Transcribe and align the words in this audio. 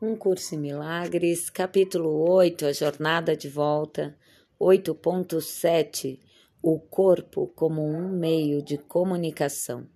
Um 0.00 0.14
Curso 0.14 0.54
em 0.54 0.58
Milagres, 0.58 1.50
capítulo 1.50 2.30
8, 2.30 2.66
A 2.66 2.72
Jornada 2.72 3.36
de 3.36 3.48
Volta, 3.48 4.16
8.7 4.56 6.20
O 6.62 6.78
corpo 6.78 7.48
como 7.48 7.84
um 7.84 8.08
meio 8.08 8.62
de 8.62 8.78
comunicação. 8.78 9.88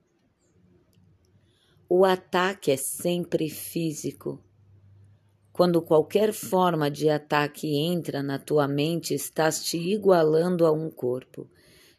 O 1.89 2.05
ataque 2.05 2.73
é 2.73 2.77
sempre 2.77 3.49
físico. 3.49 4.43
Quando 5.53 5.81
qualquer 5.81 6.33
forma 6.33 6.91
de 6.91 7.09
ataque 7.09 7.73
entra 7.77 8.25
na 8.25 8.41
tua 8.41 8.67
mente, 8.67 9.15
estás 9.15 9.63
te 9.65 9.79
igualando 9.79 10.67
a 10.67 10.73
um 10.73 10.91
corpo, 10.91 11.49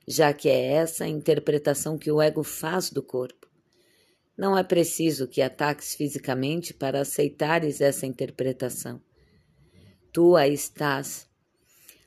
já 0.06 0.34
que 0.34 0.50
é 0.50 0.74
essa 0.74 1.06
a 1.06 1.08
interpretação 1.08 1.98
que 1.98 2.12
o 2.12 2.22
ego 2.22 2.44
faz 2.44 2.90
do 2.90 3.02
corpo. 3.02 3.43
Não 4.38 4.58
é 4.58 4.64
preciso 4.64 5.28
que 5.28 5.42
ataques 5.42 5.96
fisicamente 5.96 6.74
para 6.74 7.02
aceitares 7.02 7.82
essa 7.82 8.06
interpretação. 8.06 9.00
Tu 10.12 10.36
a 10.36 10.48
estás 10.48 11.28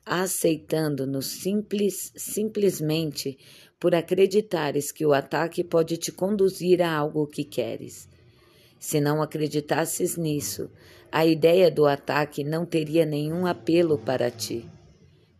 aceitando 0.04 1.06
no 1.06 1.20
simples, 1.22 2.12
simplesmente 2.16 3.38
por 3.78 3.94
acreditares 3.94 4.92
que 4.92 5.04
o 5.04 5.12
ataque 5.12 5.64
pode 5.64 5.96
te 5.96 6.12
conduzir 6.12 6.80
a 6.82 6.92
algo 6.92 7.26
que 7.26 7.44
queres. 7.44 8.08
Se 8.78 9.00
não 9.00 9.22
acreditasses 9.22 10.16
nisso, 10.16 10.70
a 11.10 11.26
ideia 11.26 11.70
do 11.70 11.86
ataque 11.86 12.44
não 12.44 12.64
teria 12.64 13.04
nenhum 13.04 13.46
apelo 13.46 13.98
para 13.98 14.30
ti. 14.30 14.68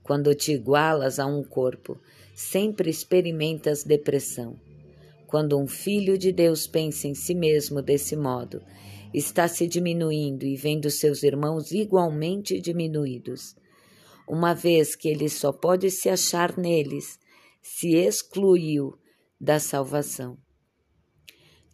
Quando 0.02 0.34
te 0.34 0.52
igualas 0.52 1.18
a 1.18 1.26
um 1.26 1.42
corpo, 1.42 2.00
sempre 2.34 2.90
experimentas 2.90 3.84
depressão. 3.84 4.65
Quando 5.26 5.58
um 5.58 5.66
filho 5.66 6.16
de 6.16 6.30
Deus 6.30 6.66
pensa 6.66 7.08
em 7.08 7.14
si 7.14 7.34
mesmo 7.34 7.82
desse 7.82 8.14
modo, 8.14 8.62
está 9.12 9.48
se 9.48 9.66
diminuindo 9.66 10.44
e 10.44 10.56
vendo 10.56 10.90
seus 10.90 11.22
irmãos 11.22 11.72
igualmente 11.72 12.60
diminuídos. 12.60 13.56
Uma 14.28 14.54
vez 14.54 14.95
que 14.95 15.09
ele 15.09 15.28
só 15.28 15.52
pode 15.52 15.90
se 15.90 16.09
achar 16.09 16.56
neles, 16.56 17.18
se 17.62 17.95
excluiu 17.95 18.95
da 19.40 19.59
salvação. 19.59 20.38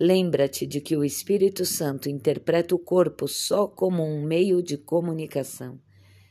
Lembra-te 0.01 0.67
de 0.67 0.81
que 0.81 0.97
o 0.97 1.05
Espírito 1.05 1.65
Santo 1.65 2.09
interpreta 2.09 2.75
o 2.75 2.79
corpo 2.79 3.29
só 3.29 3.69
como 3.69 4.03
um 4.03 4.25
meio 4.25 4.63
de 4.63 4.77
comunicação, 4.77 5.79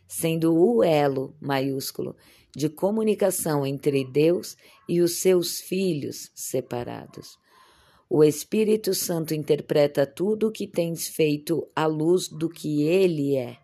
sendo 0.07 0.53
o 0.53 0.83
elo 0.83 1.35
maiúsculo 1.39 2.15
de 2.55 2.69
comunicação 2.69 3.65
entre 3.65 4.03
Deus 4.03 4.57
e 4.87 5.01
os 5.01 5.21
seus 5.21 5.59
filhos 5.59 6.31
separados. 6.35 7.37
O 8.09 8.23
Espírito 8.23 8.93
Santo 8.93 9.33
interpreta 9.33 10.05
tudo 10.05 10.47
o 10.47 10.51
que 10.51 10.67
tens 10.67 11.07
feito 11.07 11.65
à 11.75 11.85
luz 11.85 12.27
do 12.27 12.49
que 12.49 12.83
ele 12.83 13.37
é. 13.37 13.57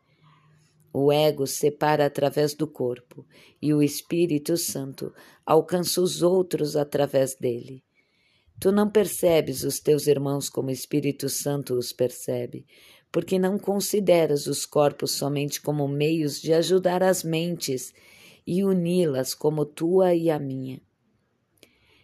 O 0.93 1.11
ego 1.11 1.45
separa 1.45 2.05
através 2.05 2.53
do 2.53 2.65
corpo 2.65 3.25
e 3.61 3.73
o 3.73 3.83
Espírito 3.83 4.55
Santo 4.55 5.13
alcança 5.45 6.01
os 6.01 6.21
outros 6.21 6.75
através 6.75 7.35
dele. 7.35 7.83
Tu 8.59 8.71
não 8.71 8.89
percebes 8.89 9.63
os 9.63 9.79
teus 9.79 10.07
irmãos 10.07 10.49
como 10.49 10.69
o 10.69 10.71
Espírito 10.71 11.29
Santo 11.29 11.75
os 11.75 11.93
percebe, 11.93 12.65
porque 13.11 13.37
não 13.37 13.59
consideras 13.59 14.47
os 14.47 14.65
corpos 14.65 15.11
somente 15.11 15.61
como 15.61 15.87
meios 15.87 16.41
de 16.41 16.53
ajudar 16.53 17.03
as 17.03 17.23
mentes 17.23 17.93
e 18.47 18.63
uni-las 18.63 19.33
como 19.33 19.65
tua 19.65 20.15
e 20.15 20.31
a 20.31 20.39
minha. 20.39 20.81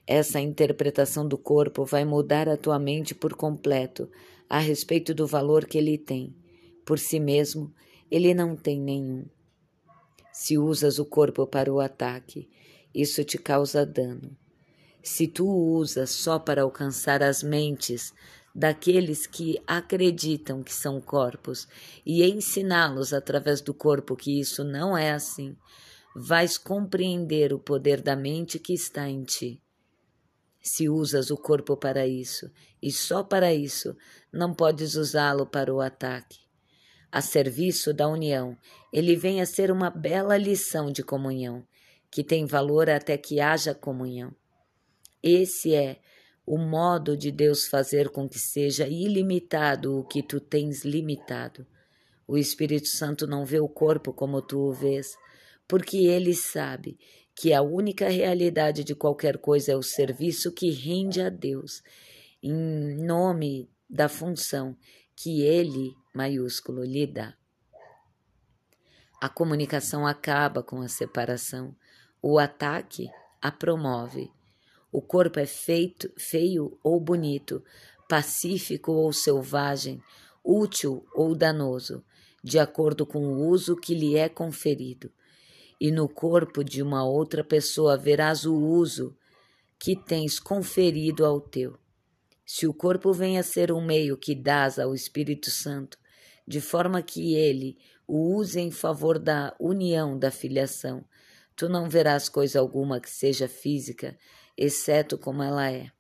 Essa 0.06 0.42
interpretação 0.42 1.26
do 1.26 1.38
corpo 1.38 1.86
vai 1.86 2.04
mudar 2.04 2.50
a 2.50 2.58
tua 2.58 2.78
mente 2.78 3.16
por 3.16 3.34
completo 3.34 4.12
a 4.50 4.60
respeito 4.60 5.14
do 5.14 5.26
valor 5.26 5.66
que 5.66 5.78
ele 5.78 5.98
tem. 5.98 6.36
Por 6.86 7.00
si 7.00 7.18
mesmo, 7.18 7.74
ele 8.12 8.34
não 8.34 8.58
tem 8.58 8.82
nenhum. 8.82 9.26
Se 10.34 10.58
usas 10.58 11.00
o 11.00 11.06
corpo 11.06 11.48
para 11.48 11.74
o 11.74 11.80
ataque, 11.80 12.50
isso 12.94 13.24
te 13.24 13.38
causa 13.38 13.86
dano. 13.86 14.36
Se 15.02 15.28
tu 15.28 15.48
o 15.48 15.78
usas 15.78 16.10
só 16.10 16.38
para 16.38 16.64
alcançar 16.64 17.24
as 17.24 17.42
mentes 17.42 18.14
daqueles 18.54 19.26
que 19.26 19.62
acreditam 19.66 20.62
que 20.62 20.74
são 20.74 21.00
corpos 21.00 21.68
e 22.06 22.24
ensiná-los 22.24 23.14
através 23.14 23.62
do 23.62 23.74
corpo 23.74 24.16
que 24.16 24.40
isso 24.40 24.64
não 24.64 24.98
é 24.98 25.12
assim, 25.12 25.56
vais 26.16 26.58
compreender 26.58 27.54
o 27.54 27.60
poder 27.60 28.02
da 28.02 28.16
mente 28.16 28.60
que 28.60 28.74
está 28.74 29.10
em 29.10 29.24
ti. 29.24 29.62
Se 30.62 30.88
usas 30.88 31.30
o 31.30 31.38
corpo 31.38 31.76
para 31.76 32.08
isso, 32.08 32.50
e 32.82 32.92
só 32.92 33.24
para 33.24 33.54
isso, 33.54 33.96
não 34.32 34.54
podes 34.54 34.96
usá-lo 34.96 35.46
para 35.46 35.74
o 35.74 35.82
ataque. 35.82 36.40
A 37.12 37.22
serviço 37.22 37.94
da 37.94 38.08
união, 38.08 38.58
ele 38.92 39.16
vem 39.16 39.42
a 39.42 39.46
ser 39.46 39.72
uma 39.72 39.90
bela 39.90 40.38
lição 40.38 40.92
de 40.92 41.04
comunhão, 41.04 41.68
que 42.10 42.24
tem 42.24 42.46
valor 42.46 42.90
até 42.90 43.18
que 43.18 43.40
haja 43.40 43.74
comunhão. 43.74 44.34
Esse 45.22 45.74
é 45.74 46.00
o 46.46 46.58
modo 46.58 47.16
de 47.16 47.32
Deus 47.32 47.66
fazer 47.68 48.10
com 48.10 48.28
que 48.28 48.40
seja 48.40 48.88
ilimitado 48.88 49.98
o 49.98 50.04
que 50.04 50.22
tu 50.22 50.40
tens 50.40 50.84
limitado. 50.84 51.66
O 52.28 52.38
Espírito 52.38 52.88
Santo 52.88 53.26
não 53.28 53.46
vê 53.46 53.60
o 53.60 53.68
corpo 53.68 54.14
como 54.14 54.42
tu 54.42 54.60
o 54.60 54.74
vês, 54.74 55.16
porque 55.68 55.98
ele 55.98 56.34
sabe 56.34 56.98
que 57.36 57.54
a 57.54 57.62
única 57.62 58.10
realidade 58.10 58.84
de 58.84 58.94
qualquer 58.94 59.38
coisa 59.38 59.72
é 59.72 59.76
o 59.76 59.82
serviço 59.82 60.52
que 60.52 60.70
rende 60.70 61.22
a 61.22 61.30
Deus, 61.30 61.82
em 62.42 62.54
nome 63.04 63.70
da 63.90 64.08
função 64.08 64.78
que 65.16 65.42
ele, 65.42 65.96
maiúsculo, 66.14 66.84
lhe 66.84 67.08
dá. 67.08 67.36
A 69.22 69.30
comunicação 69.30 70.06
acaba 70.06 70.62
com 70.62 70.82
a 70.82 70.88
separação, 70.88 71.76
o 72.22 72.38
ataque 72.38 73.10
a 73.42 73.52
promove. 73.52 74.32
O 74.92 75.02
corpo 75.02 75.40
é 75.40 75.46
feito, 75.46 76.12
feio 76.18 76.78
ou 76.84 77.00
bonito, 77.00 77.64
pacífico 78.08 78.92
ou 78.92 79.12
selvagem, 79.12 80.02
útil 80.44 81.06
ou 81.16 81.34
danoso, 81.34 82.04
de 82.44 82.60
acordo 82.60 83.06
com 83.06 83.26
o 83.26 83.48
uso 83.48 83.76
que 83.76 83.96
lhe 83.96 84.18
é 84.18 84.28
conferido 84.28 85.12
e 85.84 85.92
no 85.92 86.08
corpo 86.08 86.64
de 86.64 86.82
uma 86.82 87.04
outra 87.04 87.44
pessoa 87.44 87.98
verás 87.98 88.46
o 88.46 88.56
uso 88.56 89.18
que 89.78 89.98
tens 89.98 90.40
conferido 90.40 91.26
ao 91.26 91.42
teu. 91.42 91.78
Se 92.46 92.66
o 92.66 92.74
corpo 92.74 93.12
vem 93.12 93.38
a 93.38 93.44
ser 93.44 93.70
um 93.70 93.84
meio 93.84 94.16
que 94.16 94.34
dás 94.34 94.80
ao 94.80 94.96
Espírito 94.96 95.52
Santo, 95.52 95.98
de 96.48 96.62
forma 96.62 97.02
que 97.02 97.36
ele 97.36 97.78
o 98.08 98.34
use 98.34 98.62
em 98.62 98.72
favor 98.72 99.20
da 99.20 99.54
união 99.60 100.18
da 100.18 100.32
filiação, 100.32 101.04
tu 101.54 101.68
não 101.68 101.90
verás 101.90 102.30
coisa 102.30 102.62
alguma 102.62 103.02
que 103.02 103.10
seja 103.10 103.50
física, 103.50 104.18
exceto 104.56 105.18
como 105.18 105.44
ela 105.44 105.70
é. 105.70 105.92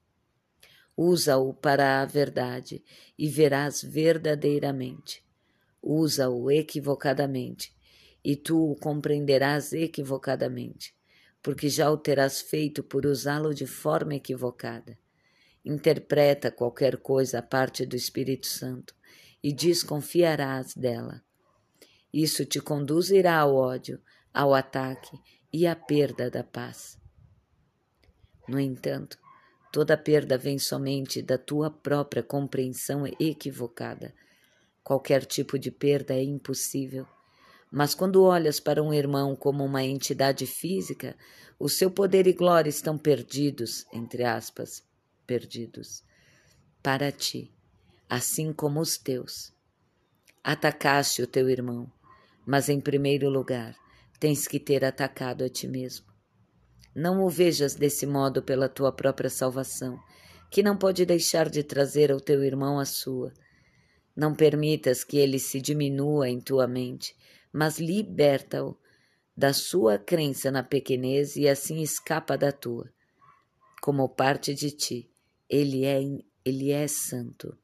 Usa-o 0.96 1.54
para 1.54 2.02
a 2.02 2.06
verdade 2.06 2.82
e 3.20 3.28
verás 3.28 3.82
verdadeiramente. 3.82 5.22
Usa-o 5.82 6.50
equivocadamente 6.50 7.76
e 8.24 8.36
tu 8.36 8.72
o 8.72 8.76
compreenderás 8.76 9.74
equivocadamente, 9.74 10.96
porque 11.42 11.68
já 11.68 11.92
o 11.92 11.98
terás 11.98 12.40
feito 12.42 12.82
por 12.82 13.06
usá-lo 13.06 13.54
de 13.54 13.68
forma 13.68 14.16
equivocada. 14.16 14.98
Interpreta 15.66 16.52
qualquer 16.52 16.98
coisa 16.98 17.40
a 17.40 17.42
parte 17.42 17.86
do 17.86 17.96
Espírito 17.96 18.48
Santo 18.48 18.96
e 19.44 19.52
desconfiarás 19.52 20.74
dela. 20.74 21.22
Isso 22.14 22.46
te 22.46 22.62
conduzirá 22.62 23.40
ao 23.40 23.56
ódio, 23.56 24.02
ao 24.34 24.54
ataque 24.54 25.20
e 25.52 25.68
à 25.68 25.76
perda 25.76 26.30
da 26.30 26.44
paz. 26.44 26.98
No 28.48 28.60
entanto, 28.60 29.18
toda 29.72 29.98
perda 29.98 30.38
vem 30.38 30.60
somente 30.60 31.22
da 31.22 31.38
tua 31.38 31.70
própria 31.70 32.24
compreensão 32.24 33.06
equivocada. 33.20 34.14
Qualquer 34.84 35.26
tipo 35.26 35.58
de 35.58 35.72
perda 35.72 36.14
é 36.14 36.24
impossível 36.24 37.08
mas 37.76 37.96
quando 37.96 38.22
olhas 38.22 38.60
para 38.60 38.84
um 38.84 38.94
irmão 38.94 39.36
como 39.36 39.66
uma 39.66 39.84
entidade 39.84 40.46
física, 40.46 41.18
o 41.58 41.68
seu 41.68 41.90
poder 41.90 42.28
e 42.28 42.34
glória 42.34 42.70
estão 42.70 43.00
perdidos, 43.00 43.84
entre 43.92 44.24
aspas, 44.24 44.84
perdidos, 45.26 46.04
para 46.84 47.12
ti, 47.12 47.52
assim 48.08 48.54
como 48.54 48.80
os 48.80 48.96
teus. 48.96 49.52
Atacaste 50.44 51.24
o 51.24 51.26
teu 51.26 51.50
irmão, 51.50 51.92
mas 52.46 52.70
em 52.70 52.80
primeiro 52.80 53.28
lugar 53.28 53.76
tens 54.20 54.48
que 54.48 54.60
ter 54.60 54.86
atacado 54.86 55.44
a 55.44 55.50
ti 55.50 55.68
mesmo. 55.68 56.06
Não 56.96 57.26
o 57.26 57.30
vejas 57.30 57.74
desse 57.74 58.06
modo 58.06 58.44
pela 58.44 58.70
tua 58.70 58.92
própria 58.92 59.32
salvação, 59.32 59.98
que 60.52 60.62
não 60.62 60.78
pode 60.78 61.08
deixar 61.08 61.50
de 61.50 61.64
trazer 61.64 62.12
ao 62.12 62.22
teu 62.22 62.44
irmão 62.44 62.78
a 62.78 62.86
sua. 62.86 63.34
Não 64.16 64.36
permitas 64.36 65.04
que 65.04 65.18
ele 65.18 65.40
se 65.40 65.60
diminua 65.60 66.30
em 66.30 66.40
tua 66.40 66.68
mente, 66.68 67.16
mas 67.54 67.78
liberta-o 67.78 68.76
da 69.38 69.54
sua 69.54 70.00
crença 70.00 70.50
na 70.50 70.64
pequenez 70.64 71.36
e 71.36 71.48
assim 71.48 71.82
escapa 71.82 72.36
da 72.36 72.52
tua. 72.52 72.92
Como 73.82 74.10
parte 74.10 74.54
de 74.56 74.72
ti, 74.72 75.12
ele 75.48 75.86
é, 75.86 76.00
ele 76.44 76.72
é 76.72 76.88
santo. 76.88 77.56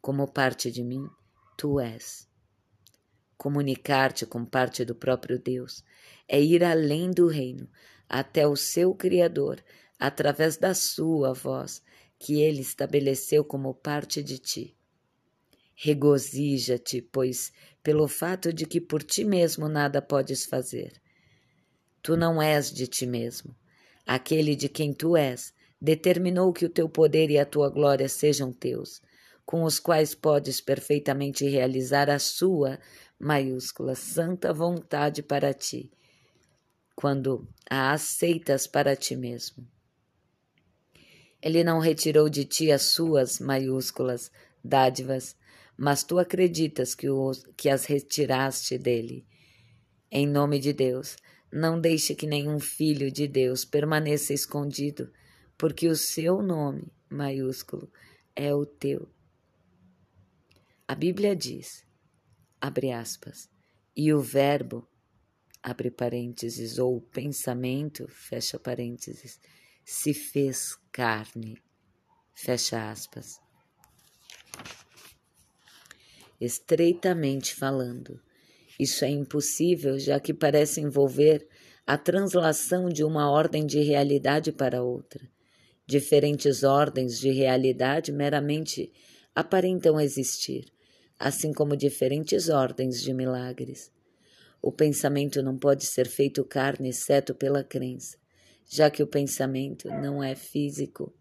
Como 0.00 0.26
parte 0.26 0.70
de 0.70 0.82
mim, 0.82 1.08
tu 1.56 1.78
és. 1.78 2.28
Comunicar-te 3.36 4.26
com 4.26 4.44
parte 4.44 4.84
do 4.84 4.94
próprio 4.94 5.38
Deus 5.38 5.84
é 6.26 6.40
ir 6.40 6.64
além 6.64 7.10
do 7.10 7.26
reino, 7.26 7.68
até 8.08 8.46
o 8.46 8.56
seu 8.56 8.94
Criador, 8.94 9.62
através 9.98 10.56
da 10.56 10.74
sua 10.74 11.32
voz, 11.32 11.82
que 12.18 12.40
ele 12.40 12.60
estabeleceu 12.60 13.44
como 13.44 13.74
parte 13.74 14.22
de 14.22 14.38
ti. 14.38 14.76
Regozija-te, 15.74 17.02
pois, 17.02 17.52
pelo 17.84 18.08
fato 18.08 18.50
de 18.50 18.64
que 18.64 18.80
por 18.80 19.02
ti 19.02 19.24
mesmo 19.24 19.68
nada 19.68 20.00
podes 20.00 20.46
fazer. 20.46 20.94
Tu 22.02 22.16
não 22.16 22.42
és 22.42 22.72
de 22.72 22.86
ti 22.86 23.06
mesmo. 23.06 23.54
Aquele 24.06 24.56
de 24.56 24.70
quem 24.70 24.92
tu 24.92 25.16
és 25.16 25.52
determinou 25.80 26.50
que 26.50 26.64
o 26.64 26.70
teu 26.70 26.88
poder 26.88 27.30
e 27.30 27.38
a 27.38 27.44
tua 27.44 27.68
glória 27.68 28.08
sejam 28.08 28.50
teus, 28.50 29.02
com 29.44 29.64
os 29.64 29.78
quais 29.78 30.14
podes 30.14 30.62
perfeitamente 30.62 31.46
realizar 31.46 32.08
a 32.08 32.18
sua 32.18 32.78
maiúscula 33.18 33.94
santa 33.94 34.50
vontade 34.52 35.22
para 35.22 35.52
ti, 35.52 35.92
quando 36.96 37.46
a 37.70 37.92
aceitas 37.92 38.66
para 38.66 38.96
ti 38.96 39.14
mesmo. 39.14 39.68
Ele 41.42 41.62
não 41.62 41.80
retirou 41.80 42.30
de 42.30 42.46
ti 42.46 42.72
as 42.72 42.92
suas 42.92 43.38
maiúsculas 43.38 44.30
dádivas, 44.64 45.36
mas 45.76 46.04
tu 46.04 46.18
acreditas 46.18 46.94
que, 46.94 47.08
os, 47.08 47.44
que 47.56 47.68
as 47.68 47.84
retiraste 47.84 48.78
dele. 48.78 49.26
Em 50.10 50.26
nome 50.26 50.58
de 50.58 50.72
Deus, 50.72 51.16
não 51.52 51.80
deixe 51.80 52.14
que 52.14 52.26
nenhum 52.26 52.58
filho 52.60 53.10
de 53.10 53.26
Deus 53.26 53.64
permaneça 53.64 54.32
escondido, 54.32 55.12
porque 55.58 55.88
o 55.88 55.96
seu 55.96 56.42
nome 56.42 56.92
maiúsculo 57.08 57.90
é 58.34 58.54
o 58.54 58.64
teu. 58.64 59.08
A 60.86 60.94
Bíblia 60.94 61.34
diz, 61.34 61.84
abre 62.60 62.92
aspas, 62.92 63.48
e 63.96 64.12
o 64.12 64.20
verbo, 64.20 64.88
abre 65.62 65.90
parênteses, 65.90 66.78
ou 66.78 67.00
pensamento, 67.00 68.06
fecha 68.08 68.58
parênteses, 68.58 69.40
se 69.84 70.12
fez 70.12 70.76
carne, 70.92 71.56
fecha 72.34 72.90
aspas 72.90 73.43
estreitamente 76.44 77.54
falando. 77.54 78.20
Isso 78.78 79.04
é 79.04 79.08
impossível, 79.08 79.98
já 79.98 80.18
que 80.18 80.34
parece 80.34 80.80
envolver 80.80 81.46
a 81.86 81.98
translação 81.98 82.88
de 82.88 83.04
uma 83.04 83.30
ordem 83.30 83.66
de 83.66 83.80
realidade 83.80 84.50
para 84.50 84.82
outra. 84.82 85.20
Diferentes 85.86 86.62
ordens 86.62 87.18
de 87.18 87.30
realidade 87.30 88.10
meramente 88.10 88.90
aparentam 89.34 90.00
existir, 90.00 90.72
assim 91.18 91.52
como 91.52 91.76
diferentes 91.76 92.48
ordens 92.48 93.02
de 93.02 93.12
milagres. 93.12 93.92
O 94.62 94.72
pensamento 94.72 95.42
não 95.42 95.58
pode 95.58 95.84
ser 95.84 96.08
feito 96.08 96.42
carne 96.42 96.88
exceto 96.88 97.34
pela 97.34 97.62
crença, 97.62 98.16
já 98.66 98.90
que 98.90 99.02
o 99.02 99.06
pensamento 99.06 99.88
não 99.88 100.24
é 100.24 100.34
físico. 100.34 101.14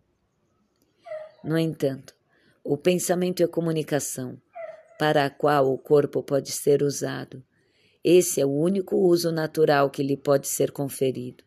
No 1.43 1.57
entanto, 1.57 2.15
o 2.63 2.77
pensamento 2.77 3.43
é 3.43 3.47
comunicação, 3.47 4.41
para 5.03 5.25
a 5.25 5.29
qual 5.29 5.69
o 5.69 5.77
corpo 5.77 6.23
pode 6.23 6.50
ser 6.50 6.81
usado. 6.81 7.44
Esse 8.01 8.39
é 8.39 8.45
o 8.45 8.50
único 8.50 8.95
uso 8.95 9.33
natural 9.33 9.89
que 9.89 10.01
lhe 10.01 10.15
pode 10.15 10.47
ser 10.47 10.71
conferido. 10.71 11.44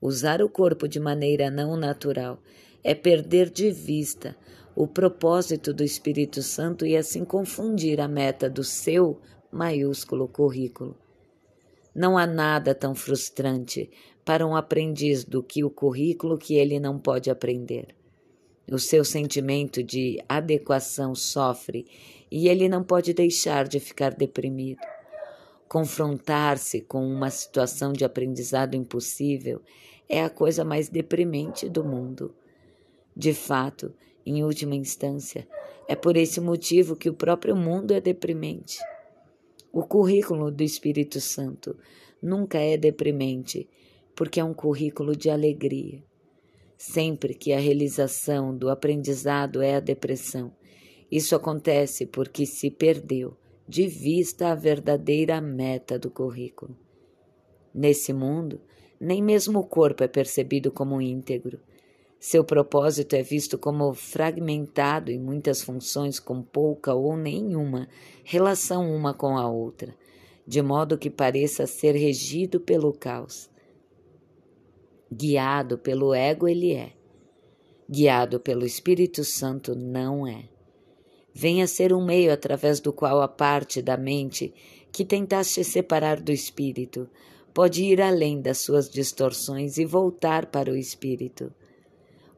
Usar 0.00 0.40
o 0.40 0.48
corpo 0.48 0.88
de 0.88 0.98
maneira 0.98 1.50
não 1.50 1.76
natural 1.76 2.42
é 2.82 2.94
perder 2.94 3.50
de 3.50 3.70
vista 3.70 4.34
o 4.74 4.86
propósito 4.86 5.74
do 5.74 5.84
Espírito 5.84 6.40
Santo 6.40 6.86
e 6.86 6.96
assim 6.96 7.26
confundir 7.26 8.00
a 8.00 8.08
meta 8.08 8.48
do 8.48 8.64
seu 8.64 9.20
maiúsculo 9.52 10.26
currículo. 10.26 10.96
Não 11.94 12.16
há 12.16 12.26
nada 12.26 12.74
tão 12.74 12.94
frustrante 12.94 13.90
para 14.24 14.46
um 14.46 14.56
aprendiz 14.56 15.24
do 15.24 15.42
que 15.42 15.62
o 15.62 15.68
currículo 15.68 16.38
que 16.38 16.54
ele 16.54 16.80
não 16.80 16.98
pode 16.98 17.28
aprender. 17.28 17.88
O 18.72 18.78
seu 18.78 19.04
sentimento 19.04 19.82
de 19.82 20.18
adequação 20.26 21.14
sofre 21.14 21.84
e 22.36 22.48
ele 22.48 22.68
não 22.68 22.82
pode 22.82 23.14
deixar 23.14 23.68
de 23.68 23.78
ficar 23.78 24.12
deprimido. 24.12 24.80
Confrontar-se 25.68 26.80
com 26.80 27.06
uma 27.06 27.30
situação 27.30 27.92
de 27.92 28.04
aprendizado 28.04 28.74
impossível 28.74 29.62
é 30.08 30.20
a 30.20 30.28
coisa 30.28 30.64
mais 30.64 30.88
deprimente 30.88 31.68
do 31.68 31.84
mundo. 31.84 32.34
De 33.16 33.32
fato, 33.32 33.94
em 34.26 34.42
última 34.42 34.74
instância, 34.74 35.46
é 35.86 35.94
por 35.94 36.16
esse 36.16 36.40
motivo 36.40 36.96
que 36.96 37.08
o 37.08 37.14
próprio 37.14 37.54
mundo 37.54 37.94
é 37.94 38.00
deprimente. 38.00 38.80
O 39.72 39.84
currículo 39.84 40.50
do 40.50 40.64
Espírito 40.64 41.20
Santo 41.20 41.78
nunca 42.20 42.58
é 42.58 42.76
deprimente, 42.76 43.68
porque 44.12 44.40
é 44.40 44.44
um 44.44 44.52
currículo 44.52 45.14
de 45.14 45.30
alegria. 45.30 46.02
Sempre 46.76 47.32
que 47.32 47.52
a 47.52 47.60
realização 47.60 48.56
do 48.56 48.70
aprendizado 48.70 49.62
é 49.62 49.76
a 49.76 49.80
depressão, 49.80 50.52
isso 51.16 51.36
acontece 51.36 52.06
porque 52.06 52.44
se 52.44 52.68
perdeu 52.68 53.36
de 53.68 53.86
vista 53.86 54.48
a 54.48 54.54
verdadeira 54.56 55.40
meta 55.40 55.96
do 55.96 56.10
currículo. 56.10 56.76
Nesse 57.72 58.12
mundo, 58.12 58.60
nem 58.98 59.22
mesmo 59.22 59.60
o 59.60 59.64
corpo 59.64 60.02
é 60.02 60.08
percebido 60.08 60.72
como 60.72 61.00
íntegro. 61.00 61.60
Seu 62.18 62.42
propósito 62.42 63.14
é 63.14 63.22
visto 63.22 63.56
como 63.56 63.94
fragmentado 63.94 65.12
em 65.12 65.20
muitas 65.20 65.62
funções 65.62 66.18
com 66.18 66.42
pouca 66.42 66.92
ou 66.94 67.16
nenhuma 67.16 67.88
relação 68.24 68.92
uma 68.92 69.14
com 69.14 69.38
a 69.38 69.48
outra, 69.48 69.94
de 70.44 70.60
modo 70.62 70.98
que 70.98 71.10
pareça 71.10 71.64
ser 71.64 71.92
regido 71.92 72.58
pelo 72.58 72.92
caos. 72.92 73.48
Guiado 75.12 75.78
pelo 75.78 76.12
ego, 76.12 76.48
ele 76.48 76.72
é. 76.72 76.92
Guiado 77.88 78.40
pelo 78.40 78.66
Espírito 78.66 79.22
Santo, 79.22 79.76
não 79.76 80.26
é. 80.26 80.52
Venha 81.34 81.66
ser 81.66 81.92
um 81.92 82.04
meio 82.04 82.32
através 82.32 82.80
do 82.80 82.92
qual 82.92 83.20
a 83.20 83.28
parte 83.28 83.82
da 83.82 83.96
mente 83.96 84.54
que 84.92 85.04
tentaste 85.04 85.64
separar 85.64 86.20
do 86.20 86.30
espírito 86.30 87.08
pode 87.52 87.84
ir 87.84 88.00
além 88.00 88.40
das 88.40 88.58
suas 88.58 88.88
distorções 88.88 89.76
e 89.76 89.84
voltar 89.84 90.46
para 90.46 90.70
o 90.70 90.76
espírito. 90.76 91.52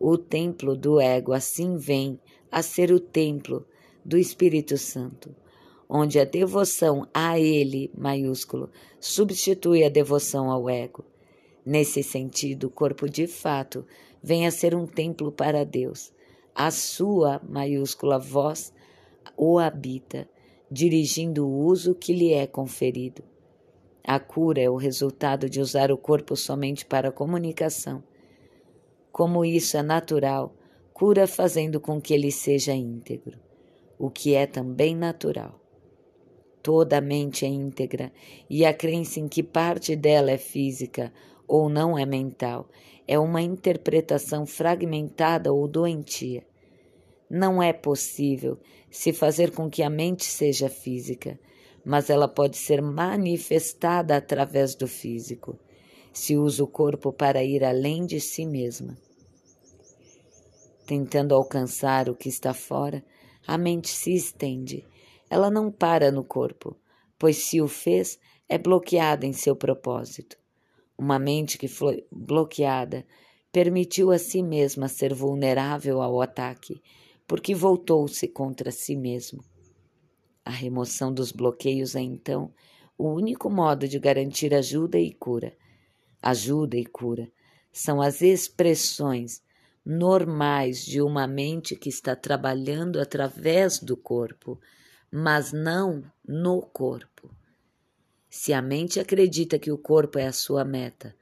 O 0.00 0.16
templo 0.16 0.74
do 0.74 1.00
ego 1.00 1.32
assim 1.32 1.76
vem 1.76 2.18
a 2.50 2.62
ser 2.62 2.90
o 2.90 2.98
templo 2.98 3.66
do 4.04 4.16
Espírito 4.16 4.78
Santo, 4.78 5.34
onde 5.88 6.18
a 6.18 6.24
devoção 6.24 7.08
a 7.12 7.38
ele, 7.38 7.90
maiúsculo, 7.96 8.70
substitui 9.00 9.84
a 9.84 9.88
devoção 9.88 10.50
ao 10.50 10.70
ego 10.70 11.04
Nesse 11.66 12.00
sentido, 12.00 12.68
o 12.68 12.70
corpo 12.70 13.08
de 13.08 13.26
fato 13.26 13.84
vem 14.22 14.46
a 14.46 14.52
ser 14.52 14.72
um 14.72 14.86
templo 14.86 15.32
para 15.32 15.64
Deus. 15.64 16.12
A 16.54 16.70
sua 16.70 17.42
maiúscula 17.42 18.20
voz 18.20 18.72
o 19.36 19.58
habita, 19.58 20.28
dirigindo 20.70 21.46
o 21.46 21.64
uso 21.64 21.94
que 21.94 22.12
lhe 22.12 22.32
é 22.32 22.46
conferido. 22.46 23.22
A 24.04 24.20
cura 24.20 24.60
é 24.60 24.70
o 24.70 24.76
resultado 24.76 25.48
de 25.48 25.60
usar 25.60 25.90
o 25.90 25.98
corpo 25.98 26.36
somente 26.36 26.84
para 26.84 27.10
comunicação. 27.10 28.02
Como 29.10 29.44
isso 29.44 29.76
é 29.76 29.82
natural, 29.82 30.54
cura 30.92 31.26
fazendo 31.26 31.80
com 31.80 32.00
que 32.00 32.14
ele 32.14 32.30
seja 32.30 32.72
íntegro, 32.72 33.38
o 33.98 34.10
que 34.10 34.34
é 34.34 34.46
também 34.46 34.94
natural. 34.94 35.60
Toda 36.62 36.98
a 36.98 37.00
mente 37.00 37.44
é 37.44 37.48
íntegra 37.48 38.12
e 38.50 38.64
a 38.64 38.74
crença 38.74 39.20
em 39.20 39.28
que 39.28 39.42
parte 39.42 39.94
dela 39.94 40.30
é 40.30 40.38
física 40.38 41.12
ou 41.46 41.68
não 41.68 41.98
é 41.98 42.04
mental, 42.04 42.68
é 43.06 43.18
uma 43.18 43.40
interpretação 43.40 44.44
fragmentada 44.44 45.52
ou 45.52 45.68
doentia. 45.68 46.44
Não 47.28 47.62
é 47.62 47.72
possível 47.72 48.58
se 48.90 49.12
fazer 49.12 49.50
com 49.52 49.68
que 49.68 49.82
a 49.82 49.90
mente 49.90 50.24
seja 50.24 50.68
física, 50.68 51.38
mas 51.84 52.08
ela 52.08 52.28
pode 52.28 52.56
ser 52.56 52.80
manifestada 52.80 54.16
através 54.16 54.74
do 54.74 54.86
físico, 54.86 55.58
se 56.12 56.36
usa 56.36 56.64
o 56.64 56.66
corpo 56.66 57.12
para 57.12 57.44
ir 57.44 57.62
além 57.62 58.06
de 58.06 58.20
si 58.20 58.46
mesma. 58.46 58.96
Tentando 60.86 61.34
alcançar 61.34 62.08
o 62.08 62.14
que 62.14 62.28
está 62.28 62.54
fora, 62.54 63.04
a 63.46 63.58
mente 63.58 63.88
se 63.88 64.14
estende. 64.14 64.84
Ela 65.28 65.50
não 65.50 65.70
para 65.70 66.10
no 66.12 66.24
corpo, 66.24 66.76
pois 67.18 67.36
se 67.36 67.60
o 67.60 67.68
fez, 67.68 68.18
é 68.48 68.56
bloqueada 68.56 69.26
em 69.26 69.32
seu 69.32 69.56
propósito. 69.56 70.36
Uma 70.96 71.18
mente 71.18 71.58
que 71.58 71.68
foi 71.68 72.06
bloqueada 72.10 73.04
permitiu 73.52 74.10
a 74.10 74.18
si 74.18 74.42
mesma 74.42 74.88
ser 74.88 75.12
vulnerável 75.12 76.00
ao 76.00 76.20
ataque, 76.20 76.82
porque 77.26 77.54
voltou-se 77.54 78.26
contra 78.28 78.70
si 78.70 78.96
mesmo. 78.96 79.44
A 80.44 80.50
remoção 80.50 81.12
dos 81.12 81.32
bloqueios 81.32 81.96
é 81.96 82.00
então 82.00 82.52
o 82.96 83.08
único 83.08 83.50
modo 83.50 83.88
de 83.88 83.98
garantir 83.98 84.54
ajuda 84.54 84.98
e 84.98 85.12
cura. 85.12 85.56
Ajuda 86.22 86.76
e 86.76 86.86
cura 86.86 87.30
são 87.72 88.00
as 88.00 88.22
expressões 88.22 89.42
normais 89.84 90.84
de 90.84 91.02
uma 91.02 91.26
mente 91.26 91.76
que 91.76 91.88
está 91.88 92.16
trabalhando 92.16 92.98
através 92.98 93.78
do 93.78 93.96
corpo, 93.96 94.58
mas 95.12 95.52
não 95.52 96.02
no 96.26 96.62
corpo. 96.62 97.30
Se 98.30 98.52
a 98.52 98.62
mente 98.62 98.98
acredita 98.98 99.58
que 99.58 99.70
o 99.70 99.78
corpo 99.78 100.18
é 100.18 100.26
a 100.26 100.32
sua 100.32 100.64
meta, 100.64 101.14